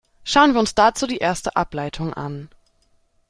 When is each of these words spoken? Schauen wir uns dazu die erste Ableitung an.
Schauen 0.23 0.53
wir 0.53 0.59
uns 0.59 0.73
dazu 0.73 1.05
die 1.05 1.19
erste 1.19 1.55
Ableitung 1.55 2.11
an. 2.15 2.49